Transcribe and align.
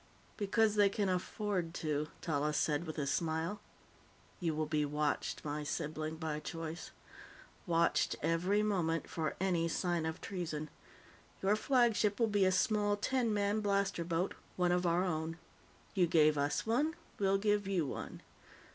"Because 0.35 0.77
they 0.77 0.89
can 0.89 1.09
afford 1.09 1.75
to," 1.75 2.07
Tallis 2.21 2.57
said 2.57 2.87
with 2.87 2.97
a 2.97 3.05
smile. 3.05 3.59
"You 4.39 4.55
will 4.55 4.65
be 4.65 4.83
watched, 4.83 5.45
my 5.45 5.61
sibling 5.63 6.15
by 6.15 6.39
choice. 6.39 6.89
Watched 7.67 8.15
every 8.23 8.63
moment, 8.63 9.07
for 9.07 9.35
any 9.39 9.67
sign 9.67 10.07
of 10.07 10.19
treason. 10.19 10.71
Your 11.43 11.55
flagship 11.55 12.19
will 12.19 12.25
be 12.25 12.45
a 12.45 12.51
small 12.51 12.97
ten 12.97 13.31
man 13.31 13.59
blaster 13.59 14.03
boat 14.03 14.33
one 14.55 14.71
of 14.71 14.87
our 14.87 15.03
own. 15.03 15.37
You 15.93 16.07
gave 16.07 16.35
us 16.35 16.65
one; 16.65 16.95
we'll 17.19 17.37
give 17.37 17.67
you 17.67 17.85
one. 17.85 18.23